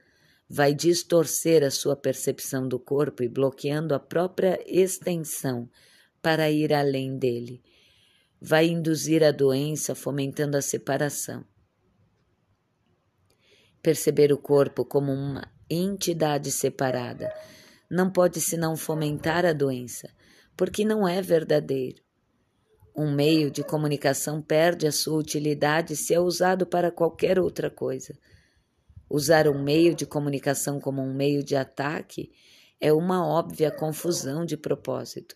vai 0.49 0.73
distorcer 0.73 1.63
a 1.63 1.71
sua 1.71 1.95
percepção 1.95 2.67
do 2.67 2.79
corpo 2.79 3.23
e 3.23 3.27
bloqueando 3.27 3.93
a 3.93 3.99
própria 3.99 4.59
extensão 4.65 5.69
para 6.25 6.49
ir 6.49 6.73
além 6.73 7.19
dele. 7.19 7.61
Vai 8.41 8.65
induzir 8.65 9.23
a 9.23 9.29
doença, 9.29 9.93
fomentando 9.93 10.57
a 10.57 10.61
separação. 10.61 11.45
Perceber 13.79 14.33
o 14.33 14.37
corpo 14.39 14.83
como 14.83 15.11
uma 15.11 15.47
entidade 15.69 16.51
separada 16.51 17.31
não 17.87 18.09
pode 18.09 18.41
senão 18.41 18.75
fomentar 18.75 19.45
a 19.45 19.53
doença, 19.53 20.09
porque 20.57 20.83
não 20.83 21.07
é 21.07 21.21
verdadeiro. 21.21 22.01
Um 22.95 23.13
meio 23.13 23.51
de 23.51 23.63
comunicação 23.63 24.41
perde 24.41 24.87
a 24.87 24.91
sua 24.91 25.19
utilidade 25.19 25.95
se 25.95 26.11
é 26.11 26.19
usado 26.19 26.65
para 26.65 26.89
qualquer 26.89 27.37
outra 27.37 27.69
coisa. 27.69 28.17
Usar 29.07 29.47
um 29.47 29.61
meio 29.61 29.93
de 29.93 30.07
comunicação 30.07 30.79
como 30.79 31.03
um 31.03 31.13
meio 31.13 31.43
de 31.43 31.55
ataque 31.55 32.31
é 32.81 32.91
uma 32.91 33.23
óbvia 33.23 33.69
confusão 33.69 34.43
de 34.43 34.57
propósito. 34.57 35.35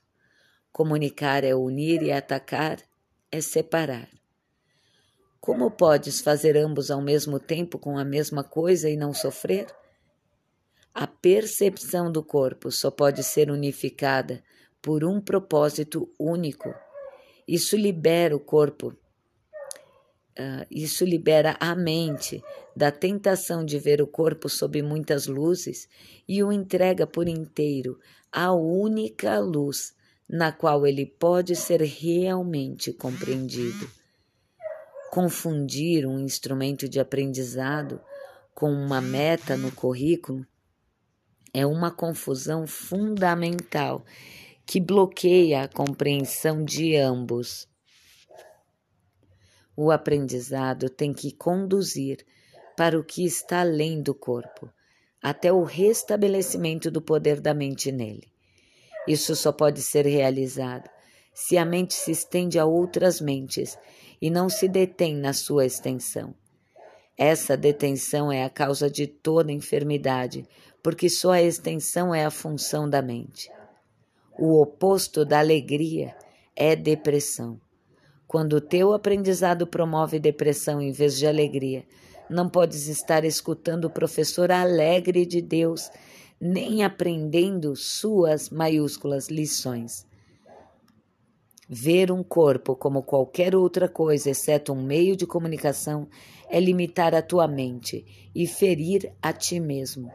Comunicar 0.79 1.43
é 1.43 1.53
unir 1.53 2.01
e 2.01 2.09
atacar 2.09 2.79
é 3.29 3.41
separar. 3.41 4.07
Como 5.41 5.69
podes 5.71 6.21
fazer 6.21 6.55
ambos 6.55 6.89
ao 6.89 7.01
mesmo 7.01 7.37
tempo 7.37 7.77
com 7.77 7.97
a 7.97 8.05
mesma 8.05 8.45
coisa 8.45 8.89
e 8.89 8.95
não 8.95 9.13
sofrer? 9.13 9.67
A 10.93 11.05
percepção 11.05 12.09
do 12.09 12.23
corpo 12.23 12.71
só 12.71 12.89
pode 12.89 13.23
ser 13.25 13.51
unificada 13.51 14.41
por 14.81 15.03
um 15.03 15.19
propósito 15.19 16.09
único 16.17 16.73
isso 17.45 17.75
libera 17.75 18.35
o 18.35 18.39
corpo, 18.39 18.89
uh, 18.89 20.65
isso 20.69 21.03
libera 21.03 21.57
a 21.59 21.75
mente 21.75 22.41
da 22.73 22.89
tentação 22.89 23.65
de 23.65 23.79
ver 23.79 24.01
o 24.01 24.07
corpo 24.07 24.47
sob 24.47 24.81
muitas 24.83 25.25
luzes 25.25 25.89
e 26.25 26.41
o 26.41 26.53
entrega 26.53 27.05
por 27.05 27.27
inteiro 27.27 27.99
à 28.31 28.53
única 28.53 29.39
luz 29.39 29.97
na 30.29 30.51
qual 30.51 30.85
ele 30.85 31.07
pode 31.07 31.55
ser 31.55 31.81
realmente 31.81 32.93
compreendido. 32.93 33.89
Confundir 35.09 36.05
um 36.05 36.19
instrumento 36.19 36.87
de 36.87 36.99
aprendizado 36.99 37.99
com 38.53 38.71
uma 38.71 39.01
meta 39.01 39.57
no 39.57 39.71
currículo 39.71 40.45
é 41.51 41.65
uma 41.65 41.89
confusão 41.89 42.67
fundamental 42.67 44.05
que 44.67 44.79
bloqueia 44.79 45.63
a 45.63 45.67
compreensão 45.67 46.63
de 46.63 46.95
ambos. 46.95 47.67
O 49.75 49.89
aprendizado 49.89 50.89
tem 50.91 51.11
que 51.11 51.31
conduzir 51.31 52.23
para 52.77 52.99
o 52.99 53.03
que 53.03 53.25
está 53.25 53.61
além 53.61 53.99
do 54.01 54.13
corpo, 54.13 54.71
até 55.21 55.51
o 55.51 55.63
restabelecimento 55.63 56.91
do 56.91 57.01
poder 57.01 57.41
da 57.41 57.53
mente 57.53 57.91
nele. 57.91 58.31
Isso 59.09 59.35
só 59.35 59.51
pode 59.51 59.81
ser 59.81 60.05
realizado 60.05 60.87
se 61.33 61.57
a 61.57 61.65
mente 61.65 61.95
se 61.95 62.11
estende 62.11 62.59
a 62.59 62.65
outras 62.65 63.19
mentes 63.19 63.75
e 64.21 64.29
não 64.29 64.47
se 64.47 64.67
detém 64.67 65.15
na 65.15 65.33
sua 65.33 65.65
extensão. 65.65 66.35
Essa 67.17 67.57
detenção 67.57 68.31
é 68.31 68.43
a 68.43 68.49
causa 68.51 68.87
de 68.87 69.07
toda 69.07 69.51
enfermidade, 69.51 70.47
porque 70.83 71.09
só 71.09 71.31
a 71.31 71.41
extensão 71.41 72.13
é 72.13 72.23
a 72.23 72.29
função 72.29 72.87
da 72.87 73.01
mente. 73.01 73.49
O 74.37 74.61
oposto 74.61 75.25
da 75.25 75.39
alegria 75.39 76.15
é 76.55 76.75
depressão. 76.75 77.59
Quando 78.27 78.53
o 78.57 78.61
teu 78.61 78.93
aprendizado 78.93 79.65
promove 79.65 80.19
depressão 80.19 80.79
em 80.79 80.91
vez 80.91 81.17
de 81.17 81.25
alegria, 81.25 81.83
não 82.29 82.47
podes 82.47 82.87
estar 82.87 83.25
escutando 83.25 83.85
o 83.85 83.89
professor 83.89 84.51
alegre 84.51 85.25
de 85.25 85.41
Deus, 85.41 85.89
nem 86.39 86.83
aprendendo 86.83 87.75
suas 87.75 88.49
maiúsculas 88.49 89.27
lições. 89.27 90.07
Ver 91.67 92.11
um 92.11 92.23
corpo 92.23 92.75
como 92.75 93.03
qualquer 93.03 93.55
outra 93.55 93.87
coisa, 93.87 94.31
exceto 94.31 94.73
um 94.73 94.81
meio 94.81 95.15
de 95.15 95.27
comunicação, 95.27 96.07
é 96.49 96.59
limitar 96.59 97.13
a 97.13 97.21
tua 97.21 97.47
mente 97.47 98.31
e 98.33 98.47
ferir 98.47 99.13
a 99.21 99.31
ti 99.31 99.59
mesmo. 99.59 100.11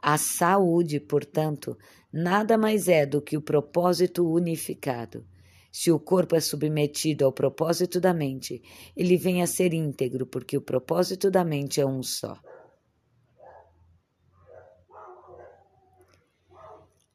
A 0.00 0.16
saúde, 0.16 0.98
portanto, 0.98 1.76
nada 2.12 2.56
mais 2.56 2.88
é 2.88 3.04
do 3.04 3.20
que 3.20 3.36
o 3.36 3.42
propósito 3.42 4.26
unificado. 4.26 5.26
Se 5.70 5.90
o 5.90 5.98
corpo 5.98 6.36
é 6.36 6.40
submetido 6.40 7.24
ao 7.24 7.32
propósito 7.32 8.00
da 8.00 8.12
mente, 8.12 8.62
ele 8.96 9.16
vem 9.16 9.42
a 9.42 9.46
ser 9.46 9.72
íntegro, 9.72 10.26
porque 10.26 10.56
o 10.56 10.60
propósito 10.60 11.30
da 11.30 11.44
mente 11.44 11.80
é 11.80 11.86
um 11.86 12.02
só. 12.02 12.38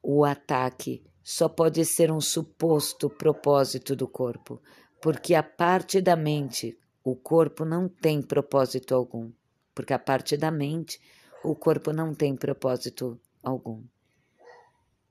O 0.10 0.24
ataque 0.24 1.04
só 1.22 1.50
pode 1.50 1.84
ser 1.84 2.14
um 2.14 2.22
suposto 2.22 3.10
propósito 3.10 3.94
do 3.94 4.08
corpo, 4.08 4.62
porque 5.02 5.36
a 5.36 5.44
parte 5.44 6.00
da 6.00 6.16
mente, 6.16 6.80
o 7.04 7.14
corpo 7.14 7.66
não 7.66 7.90
tem 7.90 8.22
propósito 8.22 8.96
algum, 8.96 9.30
porque 9.76 9.92
a 9.92 10.00
parte 10.00 10.38
da 10.38 10.50
mente, 10.50 10.98
o 11.44 11.54
corpo 11.54 11.92
não 11.92 12.16
tem 12.16 12.38
propósito 12.38 13.20
algum. 13.44 13.84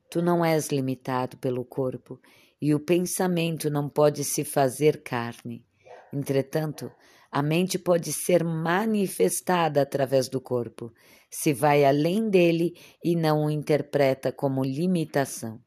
Tu 0.08 0.22
não 0.22 0.42
és 0.42 0.68
limitado 0.68 1.36
pelo 1.36 1.62
corpo 1.62 2.18
e 2.58 2.74
o 2.74 2.80
pensamento 2.80 3.68
não 3.68 3.90
pode 3.90 4.24
se 4.24 4.44
fazer 4.44 5.02
carne. 5.02 5.62
Entretanto, 6.10 6.90
a 7.36 7.42
mente 7.42 7.78
pode 7.78 8.14
ser 8.14 8.42
manifestada 8.42 9.82
através 9.82 10.26
do 10.26 10.40
corpo, 10.40 10.90
se 11.30 11.52
vai 11.52 11.84
além 11.84 12.30
dele 12.30 12.74
e 13.04 13.14
não 13.14 13.44
o 13.44 13.50
interpreta 13.50 14.32
como 14.32 14.64
limitação. 14.64 15.60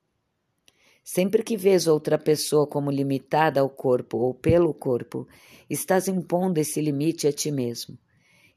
Sempre 1.03 1.43
que 1.43 1.55
vês 1.55 1.85
outra 1.85 2.17
pessoa 2.17 2.65
como 2.65 2.89
limitada 2.89 3.61
ao 3.61 3.69
corpo 3.69 4.17
ou 4.17 4.33
pelo 4.33 4.73
corpo, 4.73 5.27
estás 5.69 6.07
impondo 6.07 6.59
esse 6.59 6.81
limite 6.81 7.27
a 7.27 7.31
ti 7.31 7.51
mesmo. 7.51 7.99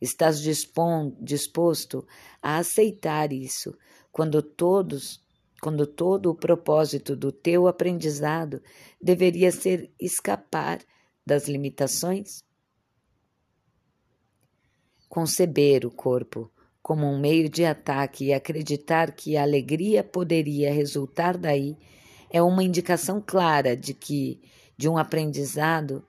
Estás 0.00 0.40
disposto 1.21 2.07
a 2.40 2.57
aceitar 2.57 3.31
isso 3.31 3.76
quando 4.11 4.42
todos, 4.42 5.23
quando 5.61 5.87
todo 5.87 6.31
o 6.31 6.35
propósito 6.35 7.14
do 7.14 7.31
teu 7.31 7.69
aprendizado 7.69 8.62
deveria 8.99 9.52
ser 9.52 9.92
escapar 10.00 10.81
das 11.26 11.47
limitações? 11.47 12.50
Conceber 15.12 15.85
o 15.85 15.90
corpo 15.90 16.50
como 16.83 17.07
um 17.07 17.21
meio 17.21 17.47
de 17.47 17.66
ataque 17.66 18.28
e 18.28 18.33
acreditar 18.33 19.12
que 19.12 19.37
a 19.37 19.42
alegria 19.42 20.02
poderia 20.02 20.73
resultar 20.73 21.37
daí 21.37 21.76
é 22.31 22.40
uma 22.40 22.64
indicação 22.64 23.21
clara 23.21 23.76
de 23.76 23.92
que 23.92 24.40
de 24.75 24.88
um 24.88 24.97
aprendizado 24.97 26.02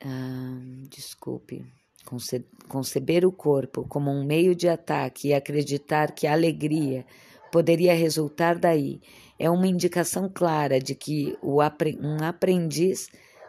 ah, 0.00 0.60
desculpe, 0.88 1.66
conce 2.04 2.46
conceber 2.68 3.26
o 3.26 3.32
corpo 3.32 3.84
como 3.88 4.08
um 4.08 4.24
meio 4.24 4.54
de 4.54 4.68
ataque 4.68 5.26
e 5.26 5.34
acreditar 5.34 6.12
que 6.12 6.28
a 6.28 6.34
alegria 6.34 7.04
poderia 7.50 7.94
resultar 7.94 8.56
daí 8.60 9.00
é 9.40 9.50
uma 9.50 9.66
indicação 9.66 10.30
clara 10.32 10.78
de 10.78 10.94
que 10.94 11.36
o 11.42 11.58
um 11.58 12.24
aprendiz 12.24 13.08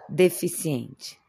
deficiente. 0.10 1.22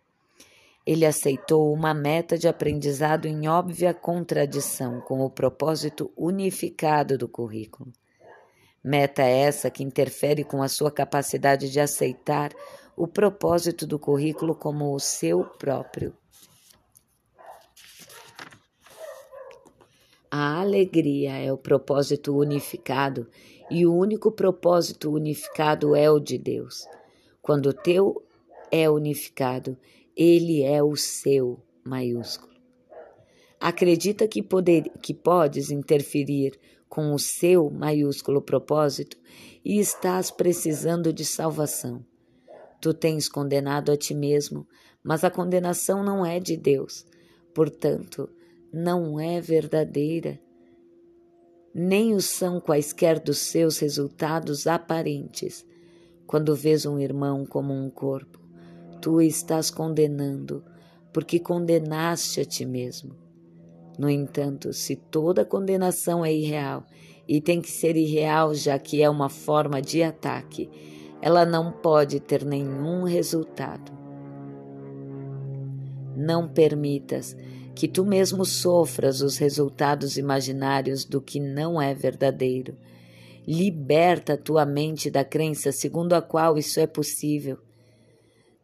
Ele 0.86 1.06
aceitou 1.06 1.72
uma 1.72 1.94
meta 1.94 2.36
de 2.36 2.46
aprendizado 2.46 3.26
em 3.26 3.48
óbvia 3.48 3.94
contradição 3.94 5.00
com 5.00 5.20
o 5.20 5.30
propósito 5.30 6.12
unificado 6.16 7.16
do 7.16 7.26
currículo. 7.26 7.90
Meta 8.82 9.22
essa 9.22 9.70
que 9.70 9.82
interfere 9.82 10.44
com 10.44 10.62
a 10.62 10.68
sua 10.68 10.90
capacidade 10.90 11.70
de 11.70 11.80
aceitar 11.80 12.52
o 12.94 13.08
propósito 13.08 13.86
do 13.86 13.98
currículo 13.98 14.54
como 14.54 14.94
o 14.94 15.00
seu 15.00 15.44
próprio. 15.44 16.14
A 20.30 20.60
alegria 20.60 21.38
é 21.38 21.50
o 21.52 21.56
propósito 21.56 22.36
unificado 22.36 23.26
e 23.70 23.86
o 23.86 23.94
único 23.94 24.30
propósito 24.30 25.10
unificado 25.10 25.96
é 25.96 26.10
o 26.10 26.20
de 26.20 26.36
Deus. 26.36 26.86
Quando 27.40 27.66
o 27.66 27.72
teu 27.72 28.22
é 28.70 28.90
unificado, 28.90 29.78
ele 30.16 30.62
é 30.62 30.83
o 30.83 30.97
seu 30.97 31.61
maiúsculo. 31.85 32.54
Acredita 33.61 34.28
que, 34.28 34.42
poder, 34.42 34.90
que 35.00 35.14
podes 35.14 35.71
interferir 35.71 36.59
com 36.88 37.12
o 37.12 37.18
seu 37.18 37.71
maiúsculo 37.71 38.40
propósito 38.40 39.16
e 39.64 39.80
estás 39.80 40.30
precisando 40.30 41.12
de 41.12 41.25
salvação. 41.25 42.04
Tu 42.80 42.92
tens 42.92 43.28
condenado 43.28 43.90
a 43.90 43.97
ti 43.97 44.14
mesmo, 44.14 44.68
mas 45.02 45.25
a 45.25 45.30
condenação 45.30 46.04
não 46.04 46.25
é 46.25 46.38
de 46.38 46.56
Deus, 46.56 47.04
portanto, 47.54 48.28
não 48.73 49.18
é 49.18 49.40
verdadeira. 49.40 50.38
Nem 51.75 52.14
o 52.14 52.21
são 52.21 52.61
quaisquer 52.61 53.18
dos 53.18 53.38
seus 53.38 53.78
resultados 53.78 54.66
aparentes. 54.66 55.66
Quando 56.26 56.54
vês 56.54 56.87
um 56.87 56.99
irmão 56.99 57.44
como 57.44 57.73
um 57.73 57.90
corpo, 57.90 58.43
tu 59.00 59.20
estás 59.20 59.70
condenando, 59.70 60.64
porque 61.12 61.38
condenaste 61.38 62.40
a 62.40 62.44
ti 62.44 62.64
mesmo. 62.64 63.14
No 63.98 64.10
entanto, 64.10 64.72
se 64.72 64.96
toda 64.96 65.44
condenação 65.44 66.24
é 66.24 66.32
irreal, 66.32 66.84
e 67.28 67.40
tem 67.40 67.60
que 67.60 67.70
ser 67.70 67.96
irreal 67.96 68.54
já 68.54 68.78
que 68.78 69.02
é 69.02 69.08
uma 69.08 69.28
forma 69.28 69.80
de 69.80 70.02
ataque, 70.02 70.68
ela 71.22 71.44
não 71.46 71.72
pode 71.72 72.20
ter 72.20 72.44
nenhum 72.44 73.04
resultado. 73.04 73.92
Não 76.16 76.46
permitas 76.46 77.36
que 77.74 77.88
tu 77.88 78.04
mesmo 78.04 78.44
sofras 78.44 79.20
os 79.20 79.36
resultados 79.36 80.16
imaginários 80.16 81.04
do 81.04 81.20
que 81.20 81.40
não 81.40 81.80
é 81.80 81.94
verdadeiro. 81.94 82.76
Liberta 83.46 84.36
tua 84.36 84.64
mente 84.64 85.10
da 85.10 85.24
crença 85.24 85.72
segundo 85.72 86.12
a 86.12 86.22
qual 86.22 86.56
isso 86.56 86.78
é 86.78 86.86
possível. 86.86 87.58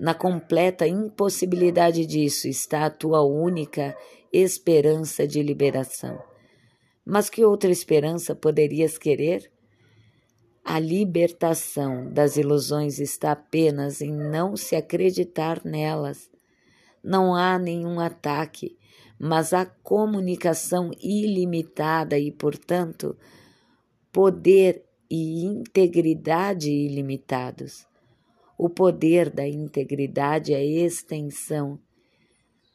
Na 0.01 0.15
completa 0.15 0.89
impossibilidade 0.89 2.07
disso 2.07 2.49
está 2.49 2.87
a 2.87 2.91
tua 2.91 3.21
única 3.21 3.95
esperança 4.33 5.29
de 5.29 5.43
liberação. 5.43 6.19
Mas 7.05 7.29
que 7.29 7.45
outra 7.45 7.71
esperança 7.71 8.35
poderias 8.35 8.97
querer? 8.97 9.53
A 10.65 10.79
libertação 10.79 12.11
das 12.11 12.39
ilusões 12.39 12.99
está 12.99 13.33
apenas 13.33 14.01
em 14.01 14.11
não 14.11 14.57
se 14.57 14.75
acreditar 14.75 15.61
nelas. 15.67 16.31
Não 17.05 17.35
há 17.35 17.59
nenhum 17.59 18.01
ataque, 18.01 18.79
mas 19.19 19.53
há 19.53 19.67
comunicação 19.67 20.93
ilimitada 20.99 22.19
e, 22.19 22.33
portanto, 22.33 23.15
poder 24.11 24.83
e 25.11 25.45
integridade 25.45 26.71
ilimitados. 26.71 27.90
O 28.63 28.69
poder 28.69 29.31
da 29.31 29.49
integridade 29.49 30.53
é 30.53 30.63
extensão. 30.63 31.81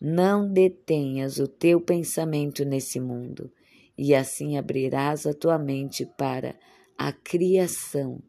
Não 0.02 0.52
detenhas 0.52 1.38
o 1.38 1.48
teu 1.48 1.80
pensamento 1.80 2.66
nesse 2.66 3.00
mundo, 3.00 3.54
e 3.96 4.16
assim 4.16 4.58
abrirás 4.58 5.28
a 5.28 5.34
tua 5.36 5.60
mente 5.60 6.04
para 6.04 6.56
a 6.98 7.14
criação 7.14 8.20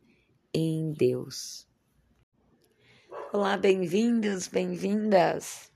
em 0.53 0.93
Deus. 0.93 1.67
Olá, 3.33 3.57
bem-vindos, 3.57 4.49
bem-vindas. 4.49 5.73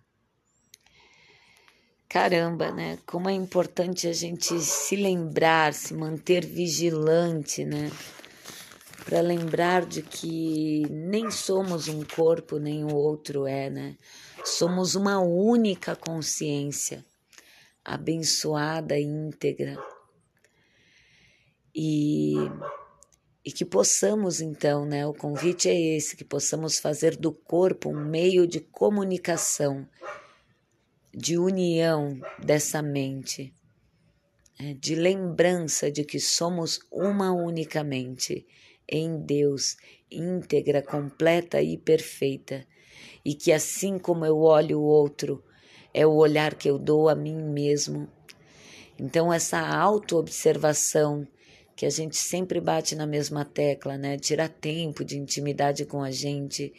Caramba, 2.11 2.71
né? 2.71 2.99
Como 3.07 3.27
é 3.27 3.33
importante 3.33 4.07
a 4.07 4.13
gente 4.13 4.61
se 4.61 4.97
lembrar, 4.97 5.73
se 5.73 5.95
manter 5.95 6.45
vigilante, 6.45 7.65
né? 7.65 7.91
Para 9.11 9.23
lembrar 9.23 9.85
de 9.87 10.03
que 10.03 10.87
nem 10.89 11.33
somos 11.33 11.89
um 11.89 12.05
corpo, 12.05 12.61
nem 12.61 12.85
o 12.85 12.95
outro 12.95 13.45
é, 13.45 13.69
né? 13.69 13.97
Somos 14.45 14.95
uma 14.95 15.19
única 15.19 15.97
consciência, 15.97 17.05
abençoada 17.85 18.97
e 18.97 19.03
íntegra. 19.03 19.77
E 21.75 22.37
e 23.45 23.51
que 23.51 23.65
possamos 23.65 24.41
então, 24.41 24.85
né, 24.85 25.05
o 25.05 25.13
convite 25.13 25.69
é 25.69 25.97
esse, 25.97 26.17
que 26.17 26.25
possamos 26.25 26.79
fazer 26.79 27.17
do 27.17 27.33
corpo 27.33 27.89
um 27.89 28.05
meio 28.05 28.47
de 28.47 28.61
comunicação, 28.61 29.89
de 31.13 31.37
união 31.37 32.21
dessa 32.39 32.81
mente, 32.81 33.53
né, 34.57 34.75
de 34.75 34.95
lembrança 34.95 35.91
de 35.91 36.05
que 36.05 36.21
somos 36.21 36.79
uma 36.93 37.33
unicamente 37.33 38.47
em 38.91 39.19
Deus, 39.21 39.77
íntegra, 40.11 40.83
completa 40.83 41.63
e 41.63 41.79
perfeita, 41.79 42.67
e 43.25 43.35
que 43.35 43.53
assim 43.53 43.99
como 43.99 44.25
eu 44.25 44.39
olho 44.39 44.81
o 44.81 44.85
outro, 44.85 45.43
é 45.95 46.07
o 46.07 46.15
olhar 46.15 46.55
que 46.55 46.69
eu 46.69 46.79
dou 46.79 47.09
a 47.09 47.15
mim 47.15 47.37
mesmo. 47.37 48.09
Então, 48.99 49.33
essa 49.33 49.59
autoobservação 49.59 51.27
que 51.75 51.87
a 51.87 51.91
gente 51.91 52.17
sempre 52.17 52.61
bate 52.61 52.95
na 52.95 53.07
mesma 53.07 53.43
tecla, 53.43 53.97
né? 53.97 54.19
Tirar 54.19 54.51
tempo 54.51 55.03
de 55.03 55.17
intimidade 55.17 55.87
com 55.87 56.03
a 56.03 56.11
gente 56.11 56.75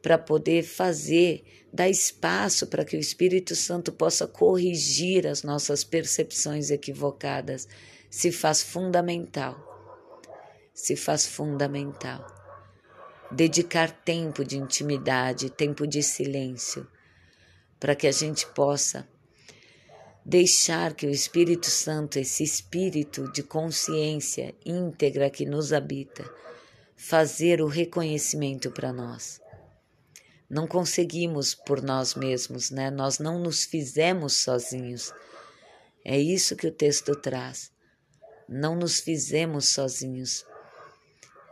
para 0.00 0.16
poder 0.16 0.62
fazer, 0.62 1.44
dar 1.72 1.88
espaço 1.88 2.66
para 2.66 2.84
que 2.84 2.96
o 2.96 3.00
Espírito 3.00 3.54
Santo 3.54 3.92
possa 3.92 4.26
corrigir 4.26 5.26
as 5.26 5.42
nossas 5.42 5.84
percepções 5.84 6.70
equivocadas, 6.70 7.68
se 8.10 8.32
faz 8.32 8.62
fundamental. 8.62 9.71
Se 10.82 10.96
faz 10.96 11.24
fundamental. 11.24 12.26
Dedicar 13.30 13.88
tempo 13.88 14.44
de 14.44 14.58
intimidade, 14.58 15.48
tempo 15.48 15.86
de 15.86 16.02
silêncio, 16.02 16.88
para 17.78 17.94
que 17.94 18.08
a 18.08 18.10
gente 18.10 18.44
possa 18.48 19.08
deixar 20.24 20.92
que 20.92 21.06
o 21.06 21.10
Espírito 21.10 21.70
Santo, 21.70 22.18
esse 22.18 22.42
espírito 22.42 23.30
de 23.30 23.44
consciência 23.44 24.56
íntegra 24.66 25.30
que 25.30 25.46
nos 25.46 25.72
habita, 25.72 26.28
fazer 26.96 27.62
o 27.62 27.68
reconhecimento 27.68 28.68
para 28.68 28.92
nós. 28.92 29.40
Não 30.50 30.66
conseguimos 30.66 31.54
por 31.54 31.80
nós 31.80 32.16
mesmos, 32.16 32.72
né? 32.72 32.90
Nós 32.90 33.20
não 33.20 33.38
nos 33.38 33.62
fizemos 33.62 34.38
sozinhos. 34.38 35.14
É 36.04 36.18
isso 36.18 36.56
que 36.56 36.66
o 36.66 36.72
texto 36.72 37.14
traz. 37.14 37.70
Não 38.48 38.74
nos 38.74 38.98
fizemos 38.98 39.72
sozinhos. 39.72 40.44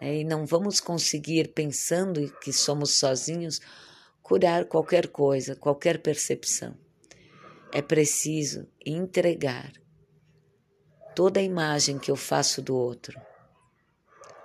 É, 0.01 0.21
e 0.21 0.25
não 0.25 0.47
vamos 0.47 0.81
conseguir, 0.81 1.53
pensando 1.53 2.33
que 2.41 2.53
somos 2.53 2.99
sozinhos, 2.99 3.61
curar 4.23 4.65
qualquer 4.65 5.09
coisa, 5.09 5.55
qualquer 5.55 6.01
percepção 6.01 6.77
é 7.73 7.81
preciso 7.81 8.67
entregar 8.85 9.73
toda 11.15 11.41
a 11.41 11.43
imagem 11.43 11.99
que 11.99 12.11
eu 12.11 12.17
faço 12.17 12.61
do 12.61 12.75
outro, 12.75 13.21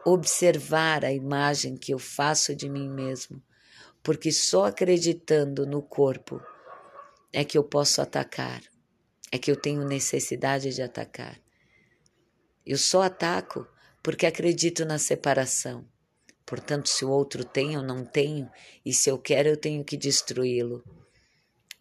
observar 0.05 1.03
a 1.03 1.11
imagem 1.11 1.75
que 1.75 1.93
eu 1.93 1.99
faço 1.99 2.55
de 2.55 2.69
mim 2.69 2.89
mesmo, 2.89 3.41
porque 4.03 4.31
só 4.31 4.65
acreditando 4.65 5.65
no 5.65 5.81
corpo 5.81 6.39
é 7.33 7.43
que 7.43 7.57
eu 7.57 7.63
posso 7.63 8.01
atacar, 8.01 8.61
é 9.31 9.37
que 9.37 9.49
eu 9.49 9.55
tenho 9.55 9.83
necessidade 9.85 10.73
de 10.73 10.81
atacar. 10.81 11.39
Eu 12.65 12.77
só 12.77 13.01
ataco 13.01 13.67
porque 14.05 14.27
acredito 14.27 14.85
na 14.85 14.99
separação. 14.99 15.83
Portanto, 16.45 16.89
se 16.89 17.03
o 17.03 17.09
outro 17.09 17.43
tem, 17.43 17.73
eu 17.73 17.81
não 17.81 18.05
tenho, 18.05 18.47
e 18.85 18.93
se 18.93 19.09
eu 19.09 19.17
quero, 19.17 19.49
eu 19.49 19.57
tenho 19.57 19.83
que 19.83 19.97
destruí-lo 19.97 20.83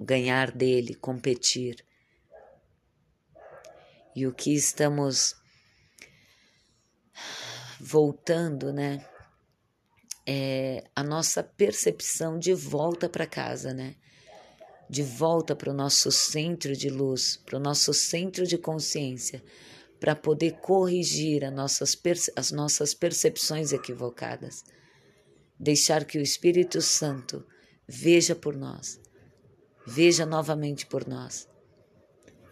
ganhar 0.00 0.50
dele, 0.50 0.94
competir. 0.94 1.84
E 4.16 4.26
o 4.26 4.32
que 4.32 4.54
estamos 4.54 5.34
voltando, 7.78 8.72
né? 8.72 9.06
É 10.26 10.82
a 10.96 11.02
nossa 11.02 11.42
percepção 11.42 12.38
de 12.38 12.54
volta 12.54 13.06
para 13.06 13.26
casa, 13.26 13.74
né? 13.74 13.96
De 14.88 15.02
volta 15.02 15.54
para 15.54 15.70
o 15.70 15.74
nosso 15.74 16.10
centro 16.10 16.74
de 16.74 16.88
luz, 16.88 17.36
para 17.44 17.58
o 17.58 17.62
nosso 17.62 17.92
centro 17.92 18.46
de 18.46 18.56
consciência, 18.56 19.44
para 20.04 20.14
poder 20.14 20.58
corrigir 20.60 21.42
as 21.42 21.52
nossas, 21.52 22.02
as 22.36 22.52
nossas 22.52 22.92
percepções 22.92 23.72
equivocadas. 23.72 24.62
Deixar 25.58 26.04
que 26.04 26.18
o 26.18 26.20
Espírito 26.20 26.82
Santo 26.82 27.42
veja 27.88 28.34
por 28.34 28.54
nós 28.54 29.00
veja 29.86 30.24
novamente 30.24 30.86
por 30.86 31.06
nós. 31.06 31.48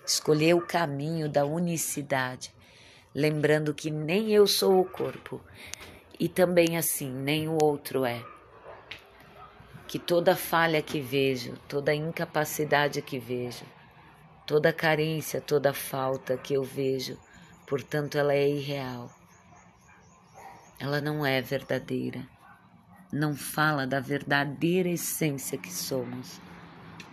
Escolher 0.04 0.54
o 0.54 0.66
caminho 0.66 1.28
da 1.28 1.44
unicidade, 1.44 2.54
lembrando 3.14 3.72
que 3.72 3.90
nem 3.90 4.32
eu 4.32 4.46
sou 4.46 4.80
o 4.80 4.84
corpo 4.84 5.40
e 6.18 6.28
também 6.28 6.76
assim 6.76 7.10
nem 7.10 7.48
o 7.48 7.56
outro 7.62 8.04
é. 8.04 8.22
Que 9.86 9.98
toda 9.98 10.34
falha 10.34 10.82
que 10.82 11.00
vejo, 11.00 11.56
toda 11.68 11.94
incapacidade 11.94 13.00
que 13.02 13.18
vejo, 13.18 13.64
toda 14.46 14.72
carência, 14.72 15.40
toda 15.40 15.72
falta 15.72 16.36
que 16.36 16.54
eu 16.54 16.62
vejo, 16.62 17.18
portanto, 17.66 18.16
ela 18.16 18.32
é 18.32 18.48
irreal. 18.48 19.10
Ela 20.78 21.00
não 21.00 21.24
é 21.24 21.40
verdadeira. 21.40 22.26
Não 23.12 23.36
fala 23.36 23.86
da 23.86 24.00
verdadeira 24.00 24.88
essência 24.88 25.58
que 25.58 25.72
somos 25.72 26.40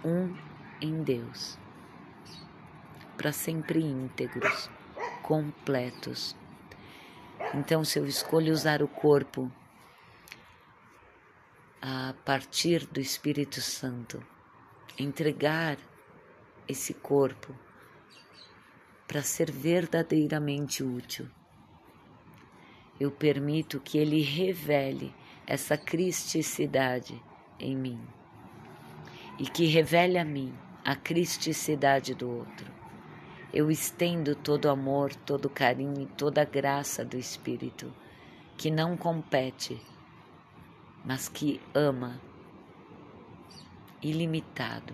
um 0.03 0.35
em 0.81 1.03
Deus, 1.03 1.57
para 3.17 3.33
sempre 3.33 3.81
íntegros, 3.81 4.69
completos. 5.21 6.35
Então, 7.53 7.83
se 7.83 7.99
eu 7.99 8.05
escolho 8.05 8.53
usar 8.53 8.81
o 8.81 8.87
corpo 8.87 9.51
a 11.81 12.13
partir 12.25 12.85
do 12.87 12.99
Espírito 12.99 13.61
Santo, 13.61 14.25
entregar 14.97 15.77
esse 16.67 16.93
corpo 16.93 17.53
para 19.09 19.23
ser 19.23 19.49
verdadeiramente 19.49 20.83
útil, 20.83 21.27
eu 22.99 23.09
permito 23.09 23.79
que 23.79 23.97
ele 23.97 24.21
revele 24.21 25.11
essa 25.47 25.75
cristicidade 25.75 27.19
em 27.59 27.75
mim 27.75 27.99
e 29.39 29.47
que 29.47 29.65
revele 29.65 30.19
a 30.19 30.23
mim 30.23 30.53
a 30.85 30.95
cristicidade 30.95 32.13
do 32.13 32.29
outro. 32.29 32.71
Eu 33.51 33.71
estendo 33.71 34.35
todo 34.35 34.65
o 34.65 34.69
amor, 34.69 35.15
todo 35.15 35.45
o 35.45 35.49
carinho 35.49 36.03
e 36.03 36.05
toda 36.05 36.43
a 36.43 36.45
graça 36.45 37.03
do 37.03 37.17
Espírito, 37.17 37.91
que 38.55 38.69
não 38.69 38.95
compete, 38.95 39.81
mas 41.03 41.27
que 41.27 41.59
ama, 41.73 42.21
ilimitado. 44.03 44.93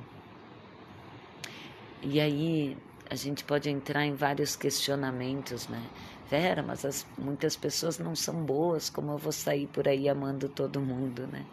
E 2.01 2.21
aí 2.21 2.77
a 3.09 3.15
gente 3.15 3.43
pode 3.43 3.69
entrar 3.69 4.05
em 4.05 4.15
vários 4.15 4.55
questionamentos, 4.55 5.67
né? 5.67 5.81
Vera, 6.29 6.63
mas 6.63 6.83
as, 6.83 7.05
muitas 7.17 7.55
pessoas 7.55 7.99
não 7.99 8.15
são 8.15 8.43
boas, 8.43 8.89
como 8.89 9.11
eu 9.11 9.17
vou 9.17 9.31
sair 9.31 9.67
por 9.67 9.87
aí 9.87 10.09
amando 10.09 10.49
todo 10.49 10.81
mundo, 10.81 11.27
né? 11.27 11.45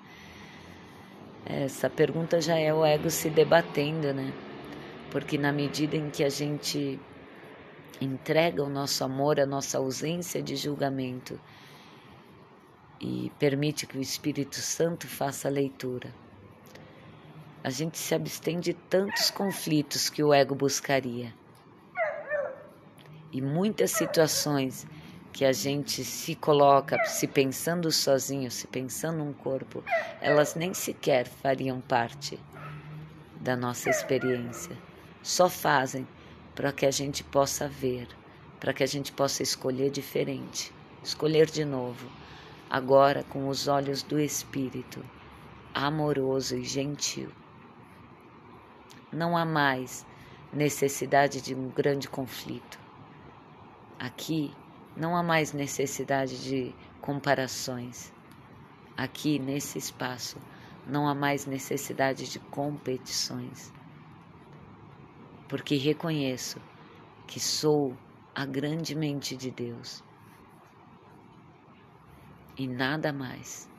Essa 1.45 1.91
pergunta 1.91 2.41
já 2.41 2.59
é 2.59 2.73
o 2.73 2.85
ego 2.85 3.11
se 3.11 3.29
debatendo, 3.29 4.15
né? 4.15 4.33
Porque 5.11 5.37
na 5.37 5.53
medida 5.53 5.97
em 5.97 6.09
que 6.09 6.25
a 6.25 6.31
gente 6.31 6.99
entrega 8.01 8.63
o 8.63 8.71
nosso 8.71 9.05
amor, 9.05 9.39
a 9.39 9.47
nossa 9.47 9.79
ausência 9.79 10.43
de 10.43 10.57
julgamento 10.57 11.39
e 13.01 13.31
permite 13.39 13.87
que 13.87 13.99
o 13.99 14.01
Espírito 14.01 14.57
Santo 14.57 15.07
faça 15.07 15.49
a 15.49 15.51
leitura, 15.51 16.15
a 17.63 17.71
gente 17.71 17.99
se 17.99 18.15
abstém 18.15 18.59
de 18.59 18.73
tantos 18.73 19.31
conflitos 19.31 20.09
que 20.09 20.23
o 20.23 20.33
ego 20.33 20.55
buscaria. 20.55 21.33
E 23.33 23.41
muitas 23.41 23.93
situações 23.93 24.87
que 25.33 25.45
a 25.47 25.53
gente 25.53 26.05
se 26.05 26.35
coloca 26.35 27.03
se 27.07 27.27
pensando 27.27 27.91
sozinho, 27.91 28.51
se 28.51 28.67
pensando 28.67 29.25
um 29.25 29.33
corpo, 29.33 29.83
elas 30.21 30.55
nem 30.55 30.75
sequer 30.75 31.27
fariam 31.27 31.81
parte 31.81 32.39
da 33.41 33.57
nossa 33.57 33.89
experiência. 33.89 34.77
Só 35.23 35.49
fazem 35.49 36.07
para 36.55 36.73
que 36.73 36.85
a 36.85 36.91
gente 36.91 37.25
possa 37.25 37.67
ver, 37.67 38.07
para 38.61 38.75
que 38.75 38.83
a 38.83 38.87
gente 38.87 39.11
possa 39.11 39.43
escolher 39.43 39.91
diferente, 39.91 40.71
escolher 41.03 41.47
de 41.47 41.65
novo, 41.65 42.07
agora 42.69 43.25
com 43.25 43.49
os 43.49 43.67
olhos 43.67 44.03
do 44.03 44.21
Espírito, 44.21 45.03
amoroso 45.73 46.55
e 46.57 46.65
gentil. 46.65 47.31
Não 49.11 49.37
há 49.37 49.45
mais 49.47 50.05
necessidade 50.53 51.41
de 51.41 51.55
um 51.55 51.71
grande 51.71 52.09
conflito. 52.09 52.82
Aqui 54.03 54.53
não 54.97 55.17
há 55.17 55.23
mais 55.23 55.53
necessidade 55.53 56.43
de 56.43 56.75
comparações. 57.01 58.13
Aqui, 58.97 59.39
nesse 59.39 59.79
espaço, 59.79 60.39
não 60.85 61.07
há 61.07 61.15
mais 61.15 61.47
necessidade 61.47 62.29
de 62.29 62.41
competições. 62.41 63.73
Porque 65.49 65.77
reconheço 65.77 66.61
que 67.29 67.39
sou 67.39 67.97
a 68.35 68.45
grande 68.45 68.97
mente 68.97 69.37
de 69.37 69.53
Deus 69.53 70.03
e 72.59 72.67
nada 72.67 73.13
mais. 73.13 73.71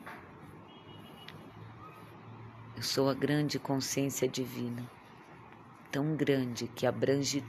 Eu 2.74 2.82
sou 2.82 3.10
a 3.10 3.14
grande 3.14 3.58
consciência 3.58 4.26
divina, 4.26 4.90
tão 5.92 6.16
grande 6.16 6.66
que 6.68 6.86
abrange 6.86 7.44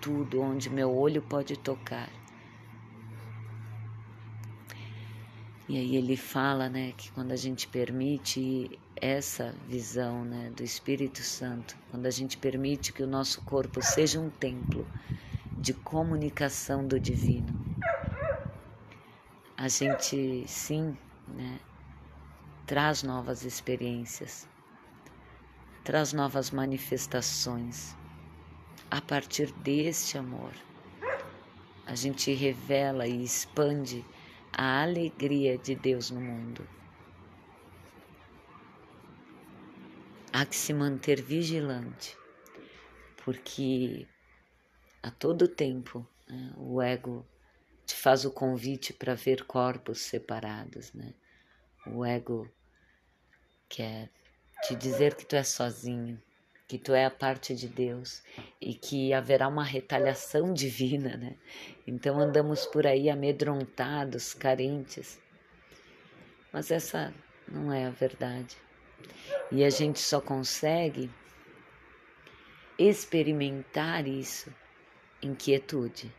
tudo 0.00 0.40
onde 0.40 0.70
meu 0.70 0.94
olho 0.94 1.22
pode 1.22 1.56
tocar 1.58 2.08
E 5.68 5.76
aí 5.76 5.96
ele 5.96 6.16
fala, 6.16 6.66
né, 6.70 6.94
que 6.96 7.12
quando 7.12 7.30
a 7.32 7.36
gente 7.36 7.68
permite 7.68 8.70
essa 8.96 9.54
visão, 9.68 10.24
né, 10.24 10.50
do 10.56 10.62
Espírito 10.62 11.22
Santo, 11.22 11.76
quando 11.90 12.06
a 12.06 12.10
gente 12.10 12.38
permite 12.38 12.90
que 12.90 13.02
o 13.02 13.06
nosso 13.06 13.42
corpo 13.42 13.82
seja 13.82 14.18
um 14.18 14.30
templo 14.30 14.88
de 15.58 15.74
comunicação 15.74 16.86
do 16.86 16.98
divino, 16.98 17.54
a 19.58 19.68
gente 19.68 20.42
sim, 20.46 20.96
né, 21.26 21.60
traz 22.64 23.02
novas 23.02 23.44
experiências, 23.44 24.48
traz 25.84 26.14
novas 26.14 26.50
manifestações. 26.50 27.94
A 28.90 29.02
partir 29.02 29.52
deste 29.52 30.16
amor, 30.16 30.52
a 31.84 31.94
gente 31.94 32.32
revela 32.32 33.06
e 33.06 33.22
expande 33.22 34.02
a 34.50 34.82
alegria 34.82 35.58
de 35.58 35.74
Deus 35.74 36.10
no 36.10 36.20
mundo. 36.20 36.66
Há 40.32 40.46
que 40.46 40.56
se 40.56 40.72
manter 40.72 41.20
vigilante, 41.20 42.16
porque 43.24 44.08
a 45.02 45.10
todo 45.10 45.46
tempo 45.46 46.06
né, 46.26 46.54
o 46.56 46.80
ego 46.80 47.26
te 47.84 47.94
faz 47.94 48.24
o 48.24 48.30
convite 48.30 48.94
para 48.94 49.14
ver 49.14 49.44
corpos 49.44 50.00
separados, 50.00 50.94
né? 50.94 51.12
O 51.86 52.06
ego 52.06 52.50
quer 53.68 54.10
te 54.62 54.74
dizer 54.74 55.14
que 55.14 55.26
tu 55.26 55.36
é 55.36 55.42
sozinho, 55.42 56.20
que 56.68 56.76
tu 56.76 56.92
é 56.92 57.06
a 57.06 57.10
parte 57.10 57.54
de 57.54 57.66
Deus 57.66 58.22
e 58.60 58.74
que 58.74 59.14
haverá 59.14 59.48
uma 59.48 59.64
retaliação 59.64 60.52
divina, 60.54 61.16
né? 61.16 61.34
Então 61.86 62.20
andamos 62.20 62.66
por 62.66 62.86
aí 62.86 63.08
amedrontados, 63.08 64.34
carentes. 64.34 65.18
Mas 66.52 66.70
essa 66.70 67.12
não 67.50 67.72
é 67.72 67.86
a 67.86 67.90
verdade. 67.90 68.54
E 69.50 69.64
a 69.64 69.70
gente 69.70 69.98
só 69.98 70.20
consegue 70.20 71.10
experimentar 72.78 74.06
isso 74.06 74.54
em 75.22 75.34
quietude. 75.34 76.14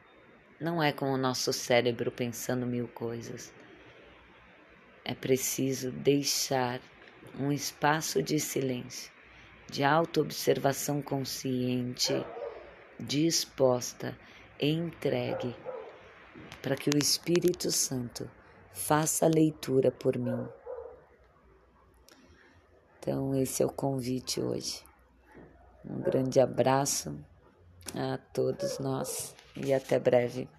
Não 0.60 0.82
é 0.82 0.92
com 0.92 1.12
o 1.14 1.18
nosso 1.18 1.54
cérebro 1.54 2.12
pensando 2.12 2.66
mil 2.66 2.88
coisas. 2.88 3.54
É 5.06 5.14
preciso 5.14 5.92
deixar 5.92 6.82
um 7.40 7.52
espaço 7.52 8.22
de 8.22 8.40
silêncio 8.40 9.19
de 9.70 9.84
autoobservação 9.84 11.02
consciente, 11.02 12.14
disposta, 13.00 14.18
entregue, 14.60 15.56
para 16.62 16.76
que 16.76 16.90
o 16.90 16.98
Espírito 16.98 17.72
Santo 17.72 18.30
faça 18.74 19.26
a 19.26 19.30
leitura 19.30 19.92
por 19.92 20.18
mim. 20.18 20.48
Então, 23.00 23.34
esse 23.36 23.64
é 23.64 23.66
o 23.66 23.72
convite 23.72 24.42
hoje. 24.42 24.84
Um 25.86 26.02
grande 26.02 26.40
abraço 26.40 27.18
a 27.96 28.18
todos 28.18 28.80
nós 28.80 29.36
e 29.56 29.74
até 29.74 29.98
breve. 30.00 30.50